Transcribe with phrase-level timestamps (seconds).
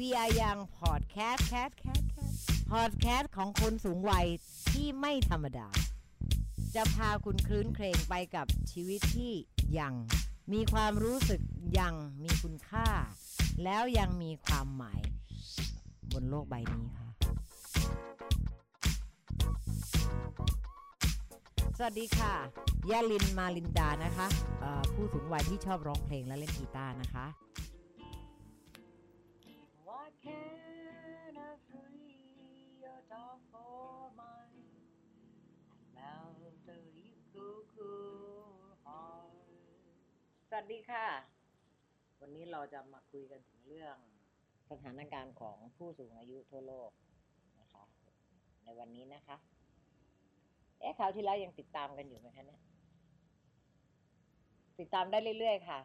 [0.00, 2.32] We Are Young Podcast Cat Cat Cat
[2.72, 4.26] Podcast ของคนสูงวัย
[4.72, 5.68] ที่ไม่ธรรมดา
[6.74, 9.32] จะพาคุณคลื้นเครงไปกับชีวิตที่
[9.78, 9.92] ยัง
[10.52, 11.40] มีความรู้สึก
[11.78, 11.94] ยัง
[12.24, 12.88] มีคุณค่า
[13.64, 15.00] แล้วยังมีความหมาย
[16.12, 17.08] บนโลกใบนี้ค่ะ
[21.78, 22.34] สวัสดีค่ะ
[22.90, 24.26] ยาลินมาลินดานะคะ
[24.94, 27.26] ผู้สูงวัยที่ชอบร้องเพลงและเล่นกีตาร์นะคะ
[30.24, 34.56] Can I free your dark for mine
[35.68, 36.80] and melt the
[37.32, 39.36] cool cool heart
[40.48, 41.06] สวัสดีค่ะ
[42.20, 43.96] วันนี้เราจะมาคุยกันถึงเรื่อง
[44.70, 46.90] สถานการณ์ของผู้สูงอายุทั่วโลก
[47.60, 47.84] นะคะ
[48.64, 49.36] ในวันนี้นะคะ
[50.80, 52.62] เอ๊ะคราวที่แล้วยังติดตามกันอยู่ไหมคะเนี่ย
[54.78, 55.80] ติดตามได้เรื่อยๆค่ะ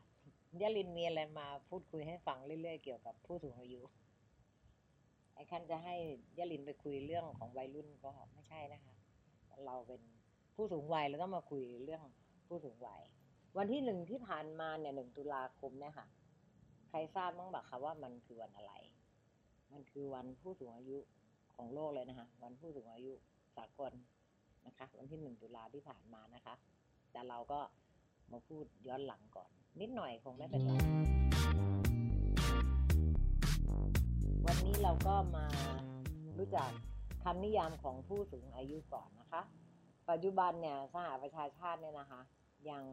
[0.62, 3.82] ยาลินมีอะไรมาพูดคุยให้ฟังเรื่อยๆเกี่ยวกับผู้สูงอายุ
[5.40, 5.96] ไอ้คันจะให้
[6.38, 8.94] ยาลินไปคุยเรื่องของวัยรุ่นก็ไม่ใช่นะคะ
[9.66, 10.02] เราเป็น
[10.56, 12.04] ผู้สูงวัยเราต้องมาคุยเรื่อง
[12.48, 13.02] ผู้สูงวัย
[13.58, 16.08] วันที่หนึ่งที่ผ่านมาเนี่ยหนึ่งตุลาคมเนี่ยค่ะ
[16.90, 18.74] ใครทราบบ้างบักคะว่ามันคือวันอะไร
[19.74, 20.98] มันคือวันผู้สูงอายุ
[21.56, 23.14] ของโลกเลยนะคะ วันผู้สูงอายุ
[23.58, 23.92] สากล
[24.66, 26.54] นะคะ วันที่หนึ่งตุลาที่ผ่านมานะคะ
[27.12, 27.60] แต่เราก็
[28.32, 29.50] มาพูดย้อนหลังก่อน
[29.82, 30.72] นิดหน่อยคงไม่เป็นไร
[34.52, 35.48] วันนี้เราก็มา
[36.38, 36.70] รู้จัก
[37.24, 39.42] คำนิยามของผู้สูงอายุก่อนนะคะ
[40.10, 42.22] ปัจจุบันเนี่ยสหประชาชาติเนี่ยนะคะ
[42.70, 42.84] ยัง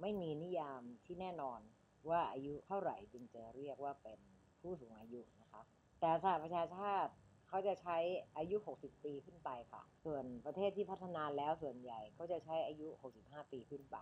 [0.00, 1.60] ไม่มีนิยามที่แน่นอน
[2.08, 4.18] ว่าอายุเท่าไหร่จึงจะเรียกว่าเป็น
[4.60, 5.62] ผู้สูงอายุนะคะ
[6.00, 7.12] แต่สหประชาชาติ
[7.48, 7.96] เขาจะใช้
[8.36, 12.88] อายุ 60 ปีขึ้นไปค่ะ ส่วนประเทศที่พัฒนาแล้วส่วนใหญ่เขาจะใช้อายุ
[13.20, 13.98] 65 ปีขึ้นไป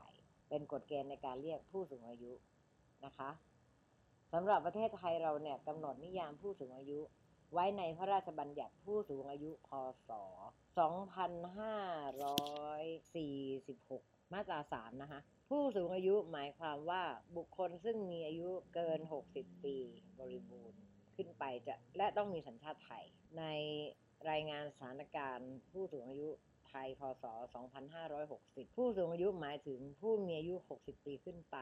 [0.49, 2.33] เป็นกฎเกณฑ์ในการเรียกผู้สูงอายุ
[3.07, 3.31] นะคะ
[4.39, 7.01] สำหรับประเทศไทยเราเนี่ยกำหนดนิยามผู้สูงอายุ
[7.53, 9.71] ไว้ในพระราชบัญญัติผู้สูงอายุพ
[10.09, 10.11] ศ
[13.97, 15.21] 2546 มาตรา 3 นะคะ
[15.51, 17.03] ผู้สูงอายุหมายความว่า
[17.37, 18.99] บุคคลซึ่งมีอายุเกิน
[19.33, 19.77] 60 ปี
[20.19, 20.81] บริบูรณ์
[21.17, 23.05] ขึ้นไปจะและต้องมีสัญชาติไทย
[23.39, 23.45] ใน
[24.31, 26.29] รายงานสถานการณ์ผู้สูงอายุ
[26.69, 27.25] ไทย พศ
[28.01, 31.57] 2560 ผู้สูงอายุหมายถึงผู้มีอายุ 60 ปีขึ้นไป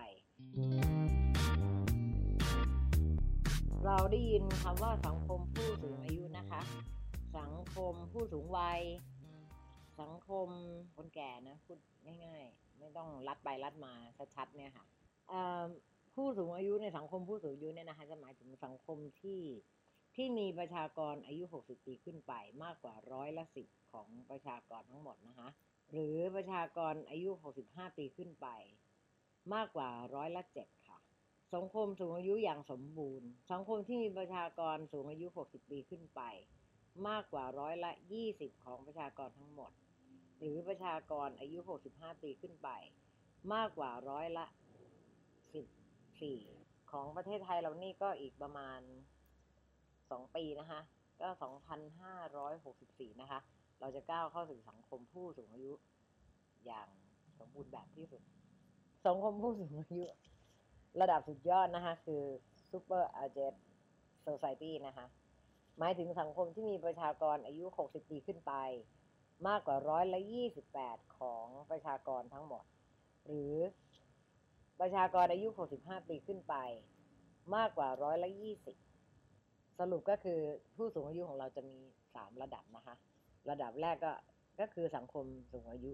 [3.89, 6.61] เราได้ยินคำว่าสังคมผู้สูงอายุนะคะ
[7.39, 8.81] สังคมผู้สูงวัย
[10.01, 10.49] สังคม
[10.97, 11.79] คนแก่นะพูด
[12.25, 13.93] ง่ายๆ ไม่ต้องรัดไปรัดมา
[14.37, 14.85] ชัดๆเนี่ยค่ะ
[16.15, 19.41] ผู้สูงอายุในสังคมผู้สูงอายุเนี่ยนะคะจะหมายถึงสังคมที่
[20.17, 22.33] ที่มีประชากรอายุ 60 ปีขึ้นไป
[22.65, 25.49] มากกว่าร้อยละสิบของประชากรทั้งหมดนะคะ
[25.93, 27.31] หรือประชากรอายุ
[27.65, 28.49] 65 ปีขึ้นไป
[29.55, 30.69] มากกว่าร้อยละเจ็ด
[31.53, 36.21] สังคมสูงอายุอย่างสมบูรณ์ สังคมที่มีประชากรสูงอายุ 60 ปีขึ้นไป
[37.09, 37.93] มากกว่าร้อยละ
[38.29, 39.73] 20 ของประชากรทั้งหมด
[40.41, 41.59] หรือประชากรอายุ
[41.91, 42.69] 65 ปีขึ้นไป
[43.55, 44.47] มากกว่าร้อยละ
[45.69, 48.81] 14 ของประเทศไทยเรานี่ก็อีกประมาณ
[49.65, 50.81] 2 ปีนะคะ
[51.21, 51.29] ก็
[52.45, 53.41] 2,564 นะคะ
[53.81, 55.73] เราจะก้าวเข้าสู่สังคมผู้สูงอายุ
[56.67, 56.89] อย่าง
[57.39, 58.23] สมบูรณ์แบบที่สุด
[59.07, 60.05] สังคมผู้สูงอายุ
[61.01, 62.23] ระดับสุดยอดนะคะคือ
[62.71, 63.55] Super a g e d
[64.27, 65.07] Society นะคะ
[65.79, 68.53] หมายถึงสังคมที่มีประชากรอายุ 60 ปีขึ้นไป
[69.49, 70.21] มากกว่าร้อยละ
[70.69, 72.65] 28 ของประชากรทั้งหมด
[73.27, 73.55] หรือ
[74.81, 76.55] ประชากรอายุ 65 ปีขึ้นไป
[77.57, 78.31] มากกว่าร้อยละ
[79.05, 80.41] 20 สรุปก็คือ
[80.77, 81.79] ผู้สูงอายุของเราจะมี
[82.11, 82.95] 3 ระดับนะคะ
[83.51, 84.13] ระดับแรกก็
[84.61, 85.93] ก็คือสังคมสูงอายุ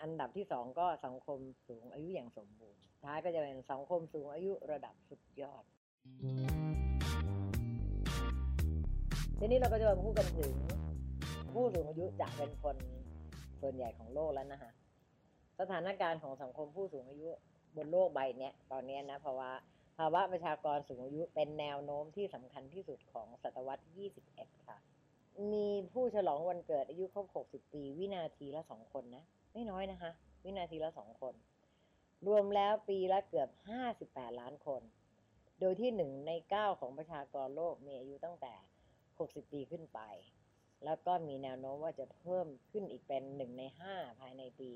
[0.00, 5.64] อันดับที่สองก็สังคมสูงอายุอย่างสมบูรณ์ ท้ายก็จะเป็นสังคมสูงอายุระดับสุดยอด
[9.38, 10.52] ทีนี้เราก็จะมาพูดกันถึง
[11.52, 12.76] ผู้สูงอายุจะเป็นคน
[13.60, 14.70] ส่วนใหญ่ของโลกแล้วนะคะ
[15.60, 17.28] สถานการณ์ของสังคมผู้สูงอายุ
[17.76, 19.50] บนโลกใบนี้ตอนนี้นะเพราะว่า
[19.98, 24.78] ภาวะประชากรสูงอายุเป็นแนวโน้มที่สำคัญที่สุดของศตวรรษที่21 ค่ะ
[25.52, 30.10] มีผู้ฉลองวันเกิดอายุครบ 60 ปี วินาทีละสองคนนะ ไม่น้อยนะคะ
[30.44, 31.34] วินาทีละสองคน
[32.26, 33.48] รวมแล้วปีละเกือบ
[33.94, 34.82] 58 ล้านคน
[35.60, 38.54] โดยที่หนึ่งในเก้าของประชากรโลกมีอายุตั้งแต่
[39.04, 40.00] 60 ปีขึ้นไป
[40.84, 44.70] แล้วก็มีแนวโน้มว่าจะเพิ่มขึ้นอีกเป็นหนึ่งในห้าภายในปี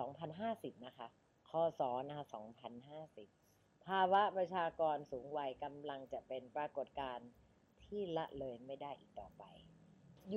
[0.00, 1.06] 2050 นะคะ
[1.48, 2.26] คศนะคะ
[3.10, 7.28] 2050 ภาวะประชากรสูงวัยกำลังจะเป็นปรากฏการณ์
[7.84, 9.44] ที่ละเลยไม่ได้อีกต่อไป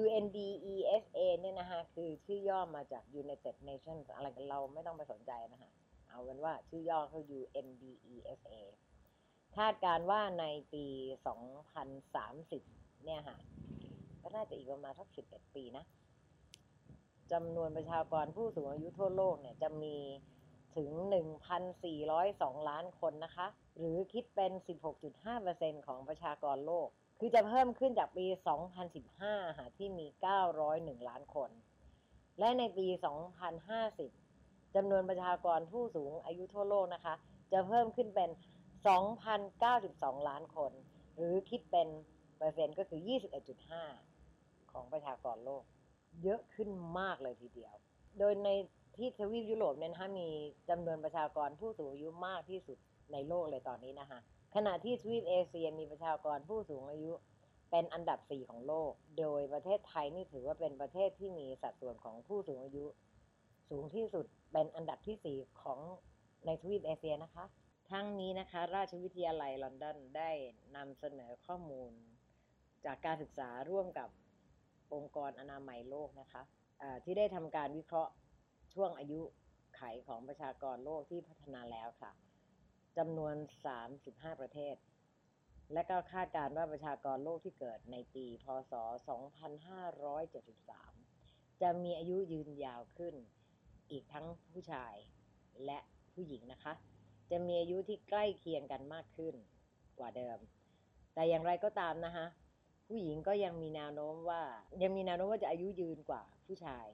[0.02, 5.72] UNDESA เนี่ยนะคะ คือชื่อย่อมาจาก United Nations อะไรกันเราไม่ต้องไปสนใจนะคะ
[6.10, 8.54] เอาเป็นว่าชื่อย่อคือ UNDESA
[9.58, 10.86] คาดการณ์ว่าในปี
[11.70, 13.38] 2030 เนี่ยค่ะ
[14.22, 15.86] ก็น่าจะอีกประมาณสัก 11 ปีนะ
[17.32, 19.96] จำนวนประชากรผู้สูงอายุทั่วโลกเนี่ยจะมี
[20.76, 20.90] ถึง
[21.80, 23.48] 1,402 ล้านคนนะคะ
[23.78, 24.52] หรือคิดเป็น
[25.20, 26.88] 16.5%ของประชากรโลก
[27.20, 28.26] คือจะเพิ่มขึ้นจากปี
[28.92, 30.06] 2015 ค่ะ ที่มี
[30.58, 31.50] 901 ล้านคน
[32.40, 32.88] และในปี
[33.78, 34.19] 2050
[34.76, 37.14] จำนวนประชากรผู้สูงอายุทั่วโลกนะคะ
[37.52, 38.30] จะเพิ่มขึ้นเป็น
[39.54, 40.72] 2,092 ล้านคน
[41.18, 41.88] หรือคิดเป็น
[42.38, 43.00] เปอร์เซ็นต์ก็คือ
[43.86, 45.64] 21.5 ของประชากรโลก
[46.24, 46.70] เยอะขึ้น
[47.00, 47.74] มากเลยทีเดียว
[48.20, 48.50] โดยใน
[48.98, 50.28] ที่ทวีปยุโรปเนี่ยนะคะมี
[50.70, 52.78] จำนวนประชากรผู้สูงอายุมากที่สุด
[53.14, 54.20] ในโลกเลยตอนนี้นะคะ
[54.56, 57.12] ขณะที่ทวีปเอเชียมีประชากรผู้สูงอายุ
[57.72, 62.86] เป็นอันดับ 4 ของโลก โดยประเทศไทยนี่ถือว่าเป็นประเทศที่มีสัดส่วนของผู้สูงอายุ
[63.70, 65.80] สูงที่สุดเป็นอันดับที่ 4 ของ
[66.46, 67.46] ในทวีปเอเชียนะคะ
[67.92, 70.32] ทั้งนี้นะคะ ราชวิทยาลัยลอนดอนได้
[70.76, 71.92] นำเสนอข้อมูล
[72.86, 74.10] จากการศึกษาร่วมกับ
[74.94, 78.12] องค์กรอนามัยโลกนะคะะที่ได้ทำการวิเคราะห์
[78.74, 79.22] ช่วงอายุ
[79.76, 82.12] ไขของประชากรโลกที่พัฒนาแล้วค่ะ
[82.98, 83.36] จำนวน
[83.88, 84.76] 35 ประเทศ
[85.74, 88.74] และก็คาดการณ์ว่าประชากรโลกที่เกิดในปี พศ
[89.98, 93.16] 2573 จะมีอายุยืนยาวขึ้น
[93.92, 94.96] อีกทั้งผู้ชาย
[95.66, 95.80] และ
[96.14, 96.74] ผู้หญิงนะคะ
[97.32, 99.36] จะมีอายุที่ใกล้เคียงกันมากขึ้น
[100.00, 100.38] กว่าเดิม
[101.14, 102.26] แต่อย่างไรก็ตามนะคะ
[102.88, 104.42] ผู้หญิงก็ยังมีแนวโน้มว่า
[104.82, 106.88] ยังมีแนวโน้มว่าจะอายุยืนกว่าผู้ชาย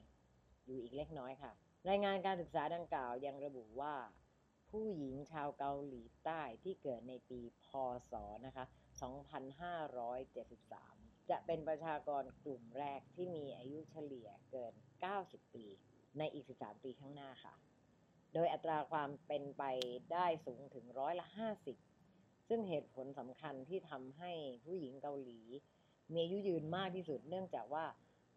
[0.65, 1.51] อยู่อีกเล็กน้อยค่ะ
[1.89, 3.95] รายงานการศึกษาดังกล่าวยังระบุว่า
[4.69, 7.67] ผู้หญิงชาวเกาหลีใต้ที่เกิดในปีพ
[8.11, 8.13] ศ
[8.45, 8.65] นะคะ
[10.37, 14.73] 2573 จะเป็นประชากรกลุ่มแรกที่มีอายุเฉลี่ยเกิน
[15.13, 15.65] 90 ปี
[16.17, 17.53] ในอีก 13 ปีข้างหน้าค่ะ
[18.33, 19.63] โดยอัตราความเป็นไป
[20.13, 21.25] ได้สูงถึงร้อยละ
[21.87, 24.31] 50 ซึ่งเหตุผลสำคัญที่ทำให้
[24.65, 25.41] ผู้หญิงเกาหลี
[26.11, 27.85] มีอายุยืนมากที่สุด เนื่องจากว่า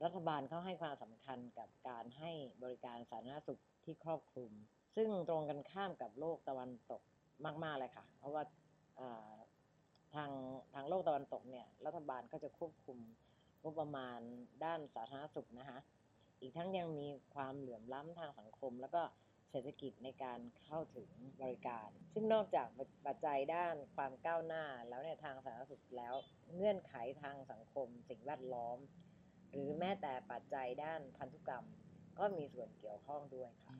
[0.05, 2.31] รัฐบาลเขาให้ความสำคัญกับการให้
[2.63, 4.53] บริการสาธารณสุขที่ครอบคลุม
[4.97, 7.03] ซึ่งตรงกันข้ามกับโลกตะวันตก
[7.65, 8.43] มาก ๆ เลยค่ะ เพราะว่า
[10.15, 10.31] ทาง
[10.75, 12.99] ทางโลกตะวันตกเนี่ย รัฐบาลก็จะควบคุม
[13.63, 14.21] งบประมาณ
[14.65, 15.79] ด้านสาธารณสุขนะคะ
[16.41, 19.03] อีกทั้งยังมีความเหลื่อมล้ำทางสังคม แล้วก็
[19.51, 21.09] เศรษฐกิจในการเข้าถึง
[21.41, 22.67] บริการ ซึ่งนอกจาก
[23.07, 26.15] ปัจจัยด้านความก้าวหน้าแล้วเนี่ยทางสาธารณสุขแล้ว
[26.55, 28.79] เงื่อนไขทางสังคม สิ่งแวดล้อม
[29.53, 31.65] หรือแม้แต่ปัจจัยด้านพันธุกรรม
[32.19, 33.75] ก็มีส่วนเกี่ยวข้องด้วยค่ะ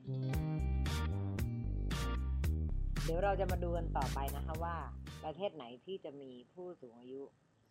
[3.03, 4.75] เดี๋ยวเราจะมาดูกันต่อไปนะคะว่า
[5.23, 7.21] ประเทศไหนที่จะมีผู้สูงอายุ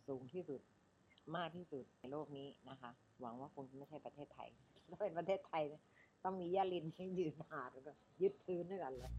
[0.07, 0.61] สูงที่สุด
[1.35, 2.89] มากที่สุดในโลกนี้นะคะ
[3.21, 4.49] หวังว่าคงไม่ใช่ประเทศไทย
[4.89, 5.63] ถ้าเป็นประเทศไทย
[6.23, 7.91] ต้องมีย่าลินที่ยืนหาดแล้วก็
[8.21, 9.11] ยึดพื้นด้วยกันเลย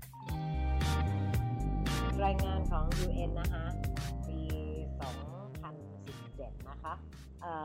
[2.24, 3.64] รายงานของ UN นะคะ
[4.28, 4.40] ปี
[5.72, 6.94] 2017 นะคะ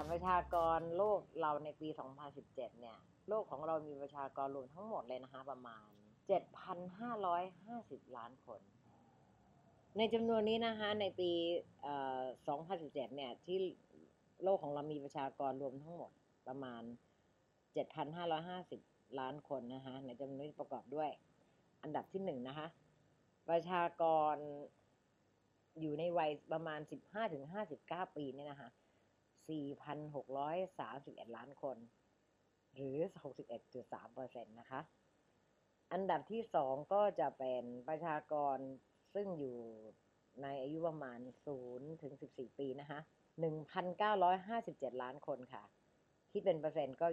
[0.09, 1.87] ประชากรโลกเราในปี
[2.33, 2.97] 2017 เนี่ย
[3.29, 5.85] โลกของเรามีประชากรรวมทั้งหมดเลยนะคะ ประมาณ
[7.21, 8.59] 7,550 ล้านคน
[9.97, 11.31] ในจำนวนนี้นะคะในปี
[12.43, 13.57] 2017 เนี่ยที่
[14.43, 16.11] โลกของเรามีประชากรรวมทั้งหมด
[16.47, 16.81] ประมาณ
[17.75, 21.09] 7,550 ล้านคนนะคะในจำนวนนี้ประกอบด้วย
[21.83, 22.67] อันดับที่หนึ่งนะคะ
[23.49, 24.35] ประชากร
[25.79, 26.79] อยู่ในวัยประมาณ
[27.47, 28.69] 15-59 ปีเนี่ยนะคะ
[29.47, 31.77] 4,631 ล้านคน
[32.75, 32.97] หรือ
[33.71, 34.81] 61.3%นะคะ
[35.91, 38.57] อันดับที่สองก็จะเป็นประชากร
[39.13, 39.57] ซึ่งอยู่
[40.41, 41.19] ในอายุประมาณ
[41.61, 42.99] 0 ถึง 14 ปีนะคะ
[43.81, 45.63] 1,957 ล้านคนค่ะ
[46.37, 47.07] คิดเป็นเปอร์เซ็นต์ก็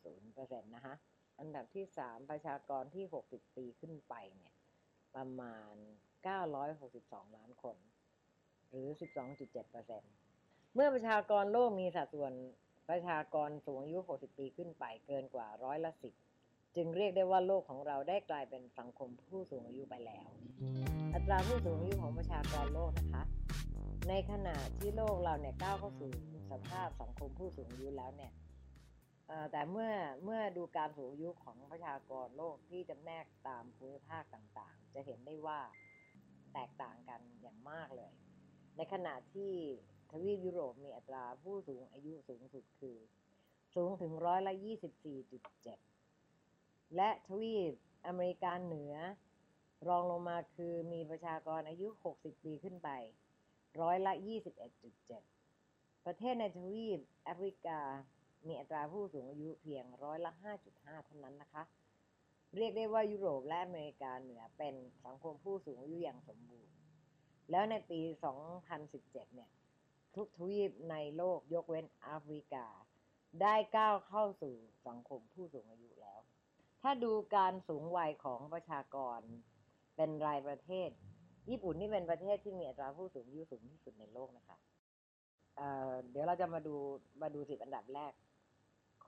[0.00, 0.94] 26.0%นะคะ
[1.38, 4.52] อันดับที่สามประชากรที่ 60 ปีขึ้นไปเนี่ย
[5.14, 5.74] ประมาณ
[6.54, 7.76] 962 ล้านคน
[8.68, 8.88] หรือ
[9.62, 12.32] 12.7%เมื่อประชากรโลกมีสัดส่วน
[12.90, 15.90] ประชากรสูงอายุ 60 ปีขึ้นไปเกินกว่าร้อยละ
[16.34, 20.26] 10 จึงเรียกได้ว่าโลกของเราได้กลายเป็นสังคมผู้สูงอายุไปแล้ว
[21.14, 23.22] อัตราผู้สูงอายุของประชากรโลกนะคะ
[24.08, 26.10] ในขณะที่โลกเราเนี่ยก้าวเข้าสู่
[26.50, 28.32] สภาพสังคมผู้สูงอายุแล้วเนี่ย
[29.52, 29.92] แต่เมื่อ
[30.24, 35.60] เมื่อดูการสูงอายุของประชากรโลกที่จำแนกตามภูมิภาคต่างๆ จะเห็นได้ว่า
[36.52, 38.12] แตกต่างกันอย่างมากเลย
[38.76, 39.52] ในขณะที่
[40.10, 42.96] ทวีปยุโรปมีอัตราผู้สูงอายุสูงสุดคือ
[43.74, 44.54] สูงถึงร้อยละ
[46.14, 47.72] 24.7 และทวีป
[48.06, 48.94] อเมริกาเหนือ
[49.88, 52.88] รองลงมาคือมีประชากรอายุ 60 ปีขึ้นไป
[53.80, 54.12] ร้อยละ
[55.28, 57.80] 21.7 ประเทศในทวีปแอฟริกา
[58.46, 60.32] มีอัตราผู้สูงอายุเพียงร้อยละ
[60.68, 61.62] 5.5 เท่านั้นนะคะ
[62.56, 66.74] เรียกได้ว่ายุโรปและอเมริกาเหนือเป็นสังคมผู้สูงอายุอย่างสมบูรณ์
[67.50, 68.00] แล้วในปี
[68.68, 69.50] 2017 เนี่ย
[70.16, 72.66] ทุกทวีปในโลกยกเว้นแอฟริกา
[73.42, 74.54] ได้ก้าวเข้าสู่
[74.86, 76.20] สังคมผู้สูงอายุแล้ว
[76.82, 79.20] ถ้าดูการสูงวัยของประชากร
[79.96, 80.90] เป็นรายประเทศ
[81.50, 84.58] ญี่ปุ่นนี่เป็นประเทศที่มีอัตราผู้สูงอายุสูงที่สุดในโลกนะคะ
[85.56, 86.74] เเดี๋ยวเราจะมาดู
[87.22, 88.12] มาดูสิบอันดับแรก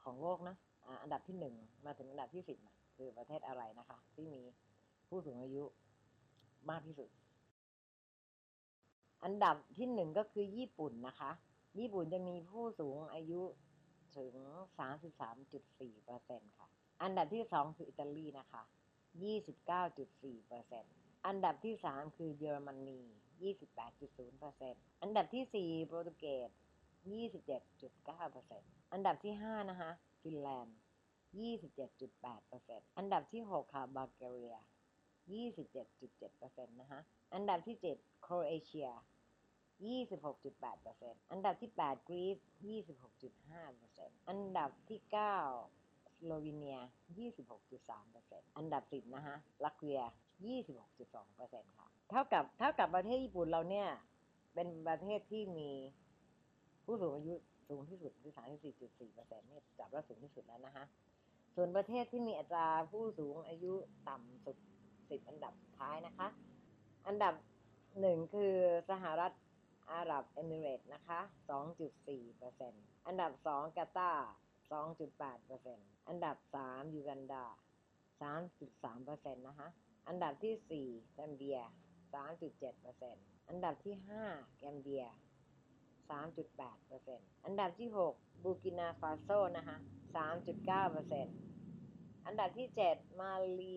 [0.05, 0.57] ของโลกนะ
[1.03, 1.55] อันดับที่หนึ่ง
[1.87, 2.59] มาถึงอันดับที่สิบ
[2.97, 4.43] คือประเทศอะไรนะคะ ที่มี
[5.09, 5.65] ผู้สูงอายุ
[6.71, 7.09] มากที่สุด
[9.25, 11.31] อันดับที่หนึ่งก็คือญี่ปุ่นนะคะ
[11.79, 13.43] ญี่ปุ่นจะมีผู้สูงอายุ
[14.17, 14.35] ถึง
[14.79, 16.69] สามสิบสามจุดสี่เปอร์เซ็นค่ะ
[17.03, 18.63] อันดับที่สองคืออิตาลีนะคะ
[19.23, 20.85] ยี่สิบเปอร์เซ็น
[21.27, 23.01] อันดับที่สามคือเยอรมนี
[23.43, 26.51] ยี่สิบแปดจุดศูนย์เปอร์เซ็นอันดับที่สี่โปรตุเกส
[27.11, 29.91] ยี่สิบเจ็ดจุดเก้าเปอร์เซ็นอันดับที่ห้านะคะ
[30.23, 30.77] ฟินแลนด์
[31.41, 34.57] ยี่สิบเจ็ดจุดแปดเปอร์เซ็นอันดับที่หกค่ะ บัลแกเรีย
[35.33, 37.01] 27.7%นะคะ
[37.35, 38.89] อันดับที่ 7 โครเอเชีย
[40.11, 42.37] 26.8%อันดับที่ 8 กรีซ
[43.53, 45.15] 26.5%อันดับที่ 9 ส
[46.25, 46.79] โลวีเนีย
[47.89, 50.03] 26.3%อันดับ 10 นะคะลัตเวีย
[50.85, 53.89] 26.2%ค่ะ เท่ากับเท่ากับประเทศญี่ปุ่นเราเนี่ย
[54.55, 55.71] เป็นประเทศที่มี
[56.91, 57.35] ผู้สูงอายุ
[57.69, 58.33] สูงที่สุดคือ
[58.91, 60.85] 34.4%นี่จับว่าสูงที่สุดแล้วนะคะ
[61.55, 63.73] ส่วนประเทศที่มีอัตราผู้สูงอายุ
[64.09, 64.57] ต่ำสุด
[65.11, 66.29] สิบอันดับท้ายนะคะ
[67.07, 67.35] อันดับ
[68.01, 68.55] หนึ่งคือ
[68.91, 69.33] สหรัฐ
[69.93, 71.21] อาหรับเอมิเรตนะคะ
[71.51, 72.73] สองจุดสี่เปอร์เซ็น
[73.07, 74.31] อันดับสองกาตาร์
[74.73, 75.79] สองจุดแปดเปอร์เซ็น
[76.09, 77.47] อันดับสามยูกันดา
[78.21, 79.69] สามจุดสามเปอร์เซ็นต์นะคะ
[80.09, 81.59] อันดับที่สี่แซมเบีย
[82.15, 84.23] สามจุดเจ็ดเปอร์เซ็นต์อันดับที่ห้า
[84.59, 85.05] แกมเบีย
[86.11, 89.77] สามจุดแปดเปอร์เซ็นต์อันดับที่หกบูร์กินาฟาโซนะคะ
[90.17, 91.37] สามจุดเก้าเปอร์เซ็นต์
[92.27, 93.77] อันดับที่เจ็ดมาลี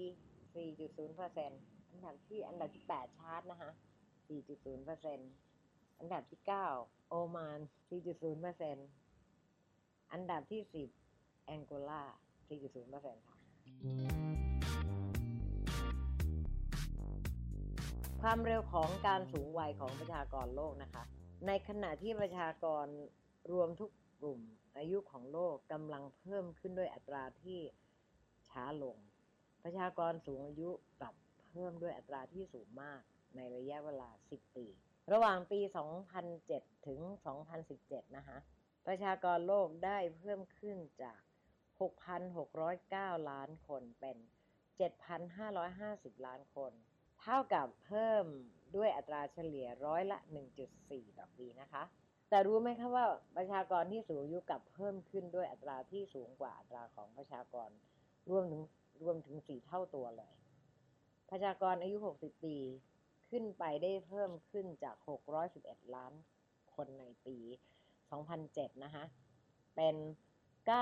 [0.54, 3.70] 4.0%อันดับที่อันดับที่ 8 ชาร์ตนะคะ
[4.28, 6.40] 4.0%อันดับที่
[6.76, 7.60] 9 โอมาน
[8.80, 10.62] 4.0%อันดับที่
[11.06, 12.04] 10 แองโกลา
[12.48, 13.38] 4.0%ค่ะ
[18.22, 21.04] ความเร็วของการสูงวัยของประชากรโลกนะคะ
[21.48, 22.86] ในขณะที่ประชากร
[23.52, 24.42] รวมทุกกลุ่ม
[24.78, 27.60] อายุของโลกกำลังเพิ่มขึ้นด้วยอัตราที่
[28.50, 28.98] ช้าลง
[29.64, 30.70] ประชากรสูงอายุ
[31.00, 31.16] กลับ
[31.50, 33.02] เพิ่มด้วยอัตราที่สูงมาก
[33.36, 34.66] ในระยะเวลา 10 ปี
[35.14, 35.60] ระหว่างปี
[36.24, 37.00] 2007 ถึง
[37.58, 38.38] 2017 นะคะ
[38.88, 41.20] ประชากรโลกได้เพิ่มขึ้นจาก
[42.50, 44.18] 6,609 ล้านคนเป็น
[45.02, 46.72] 7,550 ล้านคน
[47.22, 48.26] เท่ากับเพิ่ม
[48.76, 50.20] ด้วยอัตราเฉลี่ยร้อยละ
[50.68, 51.84] 1.4 ต่อปีนะคะ
[52.30, 53.06] แต่รู้ไหมคะว่า
[53.38, 57.70] ประชากรที่สูงอายุกับเพิ่มขึ้นด้วยอัตราที่สูงกว่าอัตราของประชากร
[58.30, 58.62] รวมถึง
[59.04, 60.34] รวมถึงสี่เท่าตัวเลย
[61.30, 62.56] ประชากรอายุ 60 ปี
[63.30, 64.96] ขึ้นไปได้เพิ่มขึ้นจาก
[65.46, 66.14] 611 ล้าน
[66.76, 67.38] คนในปี
[68.12, 69.04] 2007 นะคะ
[69.76, 69.96] เป็น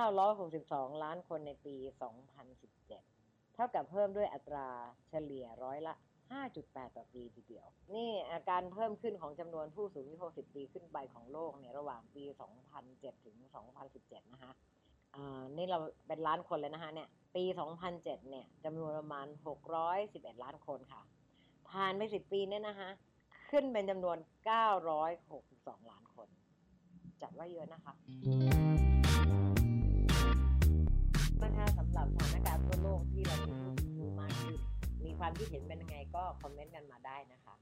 [0.08, 1.76] 962 ล้านคนในปี
[2.66, 4.68] 2017 เท่ากับเพิ่มด้วยอัตรา
[5.10, 5.96] เฉลี่ยร้อยละ
[6.32, 12.24] 5.8 ต่อปีทีเดียว นี่อาการเพิ่มขึ้นของจำนวนผู้สูงอายุ 60 ปีขึ้นไปของโลกเนี่ยระหว่างปี
[12.74, 13.36] 2007 ถึง
[13.84, 14.52] 2017 นะคะ
[15.58, 17.44] นี่เราเป็นล้านคนเลยนะคะเนี่ย ปี
[17.88, 19.28] 2007 เนี่ยจำนวนประมาณ
[19.86, 21.02] 611 ล้านคนค่ะ
[21.70, 22.90] ผ่านไป 10 ปีเนี่ยนะคะ
[23.52, 24.18] ขึ้นเป็นจำนวน
[25.24, 26.28] 962 ล้านคน
[27.22, 27.94] จัดว่าเยอะนะคะ
[31.44, 33.71] นะคะสำหรับสถานการณ์ทั่วโลกที่เรามีผู้สูงมากขึ้นมี
[35.22, 37.56] ความคิดเห็นเป็นยังไงก็คอมเมนต์กันมาได้นะคะ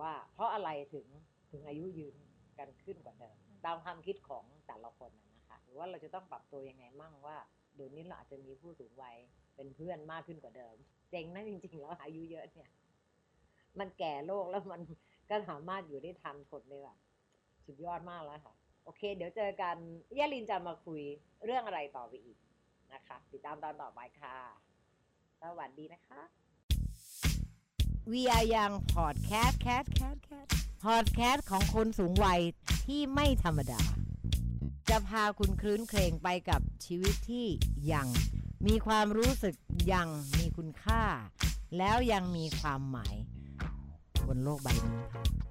[0.00, 1.06] ว่าเพราะอะไรถึง
[1.50, 2.14] ถึงอายุยืน
[2.58, 5.12] กันขึ้นกว่าเดิม ตามความคิดของแต่ละคน
[5.50, 7.36] นะรือว่าเราจะต้องปรับตัวยังไงมั่งว่า
[7.74, 9.16] เดี๋ยวนี้เราอาจจะมีผู้สูงวัย
[9.56, 10.76] เป็นเพื่อนมากขึ้นกว่าเดิม
[11.10, 12.70] เจ๋งนะจริงๆแล้วอายุเยอะเนี่ย
[13.78, 14.82] มันแก่โลกแล้วมัน
[15.30, 16.98] ก็สามารถอยู่ได้ทันทนเลยแบบ
[17.66, 18.54] สุดยอดมากแล้วค่ะ
[18.84, 19.76] โอเค เดี๋ยวเจอกัน
[20.18, 21.00] ย่าลินจะมาคุย
[21.44, 22.38] เรื่องอะไรต่อไปอีก
[22.92, 24.36] นะคะ ติดตามตอนต่อไปค่ะ
[25.42, 26.49] สวัสดีนะคะ
[28.06, 30.46] We are Young Podcast Cat Cat Cat
[30.84, 32.40] Podcast ของคนสูงวัย
[32.86, 33.80] ที่ไม่ธรรมดา
[34.88, 37.46] จะพาคุณคลื้นเครงไปกับชีวิตที่
[37.92, 38.06] ยัง
[38.66, 39.54] มีความรู้สึก
[39.92, 41.02] ยังมีคุณค่า
[41.78, 43.16] แล้วยังมีความหมาย
[44.26, 45.49] บนโลกใบนี้ค่ะ